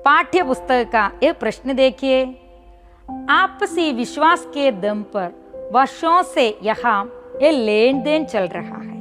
पाठ्य 0.05 0.42
पुस्तक 0.42 0.83
का 0.92 1.05
एक 1.22 1.38
प्रश्न 1.40 1.75
देखिए 1.75 2.18
आपसी 3.33 3.87
विश्वास 3.94 4.44
के 4.49 4.66
दम 4.83 5.01
पर 5.14 5.29
वर्षों 5.71 6.23
से 6.23 6.60
यहाँ 6.63 7.12
ये 7.41 7.51
लेन 7.51 8.01
देन 8.01 8.25
चल 8.25 8.43
रहा 8.43 8.77
है। 8.77 8.97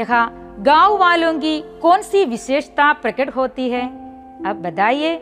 यहाँ 0.00 0.56
गाँव 0.58 0.98
वालों 0.98 1.34
की 1.34 1.60
कौन 1.82 2.02
सी 2.02 2.24
विशेषता 2.24 2.92
प्रकट 2.92 3.36
होती 3.36 3.70
है? 3.70 3.86
अब 4.46 4.62
बताइए, 4.62 5.16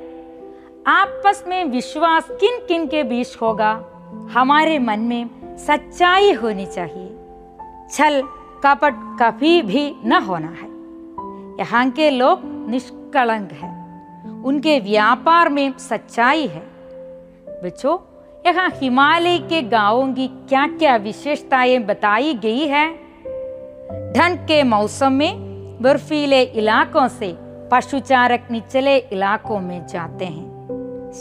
आपस 0.87 1.45
में 1.49 1.65
विश्वास 1.65 2.29
किन 2.31 2.67
किन 2.69 2.87
के 2.87 3.03
बीच 3.03 3.37
होगा? 3.43 3.85
हमारे 4.33 4.79
मन 4.79 5.01
में 5.01 5.57
सच्चाई 5.57 6.33
होनी 6.33 6.67
चाहिए। 6.67 7.17
छल 7.91 8.23
कपट 8.67 8.95
कभी 8.95 9.63
भी 9.63 9.97
न 10.05 10.13
होना 10.13 10.49
है। 10.49 10.69
यहाँ 11.61 11.91
के 11.91 12.11
लोग 12.11 12.41
निष्कलंक 12.45 13.53
हैं। 13.53 13.79
उनके 14.45 14.81
व्यापार 14.81 15.49
में 15.49 15.79
सच्चाई 15.79 16.47
है। 16.47 16.63
बच्चों 17.65 17.99
यहाँ 18.46 18.70
हिमालय 18.82 19.38
के 19.50 19.62
गांवों 19.70 20.08
की 20.14 20.28
क्या 20.50 20.66
क्या 20.80 20.96
विशेषताएं 21.06 21.86
बताई 21.86 22.34
गई 22.44 22.66
है 22.68 22.86
ठंड 24.16 24.40
के 24.48 24.62
मौसम 24.72 25.14
में 25.14 25.32
बर्फीले 25.82 26.42
इलाकों 26.62 27.08
से 27.12 27.32
പശുചാരക് 27.72 28.50
നിച്ചലെ 28.54 28.96
ഇലാക്കോമേ 29.14 29.78
ജാത്തെ 29.92 30.28
ഹെ 30.34 30.44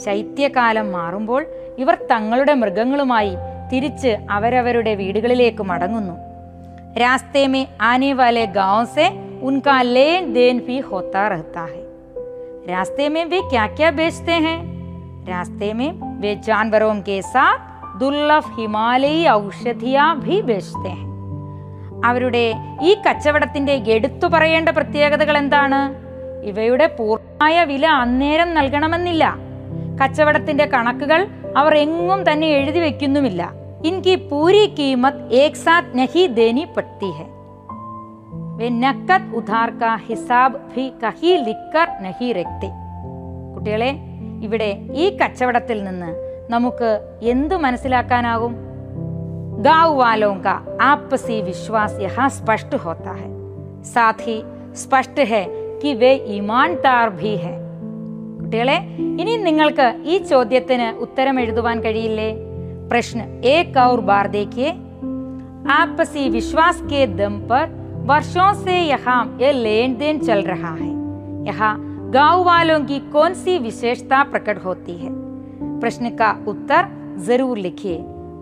ശൈത്യകാലം 0.01 0.87
മാറുമ്പോൾ 0.95 1.41
ഇവർ 1.83 1.95
തങ്ങളുടെ 2.11 2.53
മൃഗങ്ങളുമായി 2.61 3.33
തിരിച്ച് 3.71 4.11
അവരവരുടെ 4.35 4.93
വീടുകളിലേക്ക് 5.01 5.65
മടങ്ങുന്നു 5.71 6.15
रास्ते 6.95 7.43
में 7.47 7.63
आने 7.81 8.09
वाले 8.13 8.41
गांव 8.55 8.79
से 8.87 9.05
उनका 9.47 9.75
लेन 9.85 10.25
देन 10.33 10.57
भी 10.65 10.75
होता 10.89 11.21
रहता 11.27 11.61
है 11.65 11.81
रास्ते 12.67 13.05
में 13.09 13.23
वे 13.25 13.39
क्या 13.49 13.65
क्या 13.77 13.89
बेचते 13.91 14.35
हैं 14.45 14.57
रास्ते 15.27 15.69
में 15.73 15.89
वे 16.21 16.33
जानवरों 16.47 16.93
के 17.01 17.21
साथ 17.27 17.71
दुर्लभ 17.99 18.45
हिमालयी 18.57 19.25
औषधियां 19.29 20.07
भी 20.19 20.37
बेचते 20.41 20.91
हैं 20.91 21.11
അവരുടെ 22.07 22.45
ഈ 22.81 22.91
കച്ചവടത്തിന്റെ 23.05 23.75
എടുത്തു 23.89 24.25
പറയേണ്ട 24.33 24.69
പ്രത്യേകതകൾ 24.69 25.35
എന്താണ് 25.37 25.79
ഇവയുടെ 26.43 26.87
പൂർണ്ണമായ 26.97 27.57
വില 27.63 27.85
അന്നേരം 28.01 28.49
നൽകണമെന്നില്ല 28.53 29.25
കച്ചവടത്തിന്റെ 29.99 30.65
കണക്കുകൾ 30.65 31.21
അവർ 31.57 31.73
എങ്ങും 31.83 32.21
തന്നെ 32.29 32.47
എഴുതി 32.59 32.79
വെക്കുന്നുമില്ല 32.79 33.43
इनकी 33.83 34.15
पूरी 34.25 34.67
कीमत 34.69 35.15
एक 35.33 35.55
साथ 35.57 35.85
नहीं 35.95 36.27
देनी 36.29 36.65
पड़ती 36.75 37.09
है 37.11 37.25
वे 38.57 38.69
नकद 38.75 39.33
उधार 39.35 39.71
का 39.81 39.93
हिसाब 40.03 40.51
भी 40.69 40.85
कहीं 41.01 41.33
लिखकर 41.39 41.87
नहीं 42.01 42.29
रखते 42.33 42.67
കുട്ടികളെ 43.55 43.89
ഇവിടെ 44.45 44.69
ഈ 44.95 45.07
കച്ചവടത്തിൽ 45.19 45.79
നിന്ന് 45.83 46.11
നമുക്ക് 46.49 46.91
എന്തു 47.33 47.57
മനസ്സിലാക്കാനാകും 47.65 48.53
गांव 49.59 49.89
वालों 49.95 50.35
का 50.37 50.53
आपसी 50.83 51.35
विश्वास 51.43 51.91
यहाँ 52.01 52.27
स्पष्ट 52.31 52.71
होता 52.75 53.11
है 53.13 53.27
साथ 53.85 54.17
ही 54.21 54.37
स्पष्ट 54.75 55.19
है 55.29 55.43
कि 55.81 55.93
वे 55.95 56.13
ईमानदार 56.35 57.09
भी 57.19 57.35
है 57.37 57.53
കുട്ടികളെ 58.43 58.75
ഇനി 59.21 59.35
നിങ്ങൾക്ക് 59.43 59.85
ഈ 60.05 60.15
ചോദ്യത്തിന് 60.31 60.87
ഉത്തരം 61.05 61.35
എഴുതുവാൻ 61.39 61.77
കഴിയില്ലേ 61.85 62.31
प्रश्न 62.89 63.19
एक 63.47 63.77
और 63.83 63.99
बार 64.01 64.25
देखिए 64.29 64.69
आपसी 65.71 66.23
विश्वास 66.29 66.81
के 66.83 66.99
दम 67.13 67.35
पर 67.49 67.63
वर्षों 68.03 68.51
से 68.55 68.75
यहाँ 68.83 69.17
ये 69.41 69.51
लेन 69.55 69.95
देन 69.95 70.19
चल 70.19 70.41
रहा 70.43 70.73
है 70.73 70.89
यहाँ 71.45 71.73
गाँव 72.10 72.42
वालों 72.44 72.80
की 72.80 72.98
कौन 72.98 73.34
सी 73.34 73.58
विशेषता 73.58 74.22
प्रकट 74.22 74.64
होती 74.64 74.92
है? 74.92 75.08
प्रश्न 75.80 76.10
का 76.10 76.30
उत्तर 76.48 76.86
ज़रूर 77.18 77.58
लिखिए। 77.58 77.96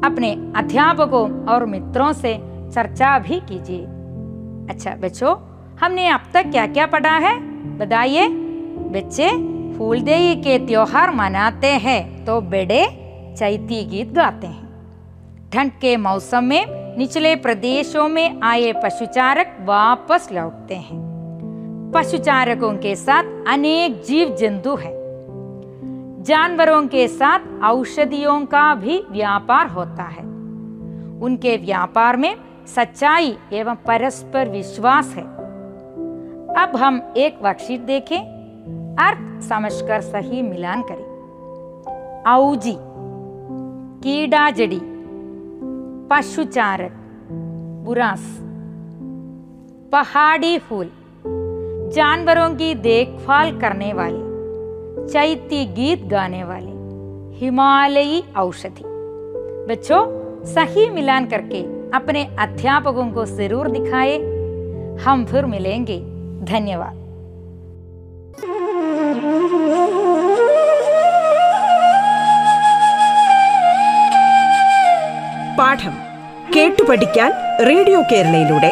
अपने 0.05 0.53
अध्यापकों 0.57 1.47
और 1.47 1.67
मित्रों 1.67 2.13
से 2.13 2.35
चर्चा 2.75 3.19
भी 3.19 3.41
कीजिए। 3.41 3.81
अच्छा 4.71 4.95
बच्चों, 4.95 5.35
हमने 5.81 6.09
अब 6.09 6.21
तक 6.35 6.47
क्या 6.47 6.67
क्या 6.67 6.87
पढ़ा 6.87 7.17
है? 7.19 7.39
बताइए। 7.79 8.29
बच्चे, 8.29 9.31
फूलदेई 9.79 10.35
के 10.37 10.59
त्योहार 10.67 11.11
मनाते 11.11 11.67
हैं 11.67 12.25
तो 12.25 12.41
बड़े 12.41 12.85
चैती 13.39 13.85
गीत 13.85 14.13
गाते 14.13 14.47
हैं। 14.47 15.51
ठंड 15.53 15.73
के 15.73 15.97
मौसम 15.97 16.45
में 16.45 16.97
निचले 16.99 17.37
प्रदेशों 17.37 18.09
में 18.09 18.41
आए 18.43 18.73
पशुचारक 18.85 19.57
वापस 19.61 20.29
लौटते 20.33 20.75
हैं। 20.75 21.16
पशुचारकों 21.95 22.73
के 22.73 22.97
साथ 22.97 23.25
अनेक 23.49 24.03
जीव 24.03 24.37
जंतु 24.37 24.75
हैं। 24.75 24.97
जानवरों 26.23 26.87
के 26.87 27.09
साथ 27.09 27.39
औषधियों 27.65 28.47
का 28.47 28.75
भी 28.75 29.05
व्यापार 29.11 29.67
होता 29.67 30.03
है। 30.03 30.23
उनके 31.21 31.57
व्यापार 31.57 32.17
में 32.17 32.37
सच्चाई 32.67 33.39
एवं 33.53 33.75
परस्पर 33.75 34.49
विश्वास 34.49 35.15
है। 35.17 35.23
अब 36.63 36.73
हम 36.77 37.15
एक 37.17 37.39
वर्कशीट 37.43 37.81
देखें, 37.81 38.21
अर्थ 39.01 39.43
समझकर 39.45 40.01
सही 40.01 40.43
मिलान 40.43 40.83
करें। 40.83 41.05
औजी, 42.37 42.77
कीड़ा 44.03 44.51
जड़ी, 44.51 44.81
पशुचारक, 46.11 46.93
बुरास, 47.85 48.39
पहाड़ी 49.93 50.59
फूल। 50.59 50.91
जानवरों 51.96 52.50
की 52.56 52.74
देखभाल 52.88 53.60
करने 53.60 53.92
वाले 53.94 54.20
चैती 55.12 55.66
गीत 55.74 56.04
गाने 56.12 56.44
वाले 56.44 56.72
हिमालयी 57.40 58.24
औषधि 58.38 58.84
बच्चों 59.70 60.02
सही 60.46 60.90
मिलान 60.90 61.26
करके 61.26 61.62
अपने 61.98 62.24
अध्यापकों 62.40 63.12
को 63.12 63.26
जरूर 63.26 63.70
दिखाए 63.72 64.18
हम 65.06 65.26
फिर 65.26 65.46
मिलेंगे 65.46 66.00
धन्यवाद 66.46 67.00
പാഠം 75.58 75.96
കേട്ടു 76.54 76.84
പഠിക്കാൻ 76.90 77.32
റേഡിയോ 77.70 78.00
കേരളയിലൂടെ 78.12 78.72